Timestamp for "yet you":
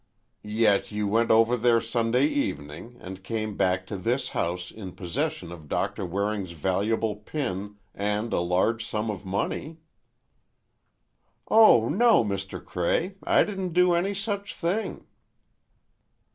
0.41-1.07